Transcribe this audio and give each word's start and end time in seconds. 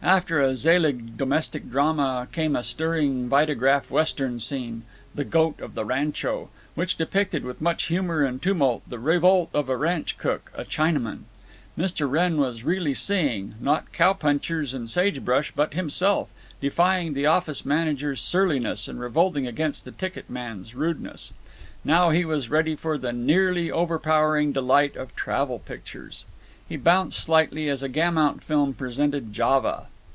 After 0.00 0.40
a 0.40 0.56
Selig 0.56 1.18
domestic 1.18 1.68
drama 1.68 2.28
came 2.30 2.54
a 2.54 2.62
stirring 2.62 3.28
Vitagraph 3.28 3.90
Western 3.90 4.38
scene, 4.38 4.84
"The 5.12 5.24
Goat 5.24 5.60
of 5.60 5.74
the 5.74 5.84
Rancho," 5.84 6.50
which 6.76 6.96
depicted 6.96 7.44
with 7.44 7.60
much 7.60 7.86
humor 7.86 8.22
and 8.22 8.40
tumult 8.40 8.82
the 8.88 9.00
revolt 9.00 9.50
of 9.52 9.68
a 9.68 9.76
ranch 9.76 10.16
cook, 10.16 10.52
a 10.56 10.64
Chinaman. 10.64 11.24
Mr. 11.76 12.08
Wrenn 12.08 12.36
was 12.36 12.62
really 12.62 12.94
seeing, 12.94 13.56
not 13.60 13.92
cow 13.92 14.12
punchers 14.12 14.72
and 14.72 14.88
sage 14.88 15.24
brush, 15.24 15.52
but 15.56 15.74
himself, 15.74 16.30
defying 16.60 17.12
the 17.12 17.26
office 17.26 17.66
manager's 17.66 18.22
surliness 18.22 18.86
and 18.86 19.00
revolting 19.00 19.48
against 19.48 19.84
the 19.84 19.90
ticket 19.92 20.30
man's 20.30 20.76
rudeness. 20.76 21.34
Now 21.84 22.10
he 22.10 22.24
was 22.24 22.48
ready 22.50 22.76
for 22.76 22.96
the 22.98 23.12
nearly 23.12 23.68
overpowering 23.72 24.52
delight 24.52 24.94
of 24.94 25.16
travel 25.16 25.58
pictures. 25.58 26.24
He 26.66 26.76
bounced 26.76 27.18
slightly 27.18 27.68
as 27.70 27.82
a 27.82 27.88
Gaumont 27.88 28.42
film 28.44 28.74
presented 28.74 29.32
Java. 29.32 29.86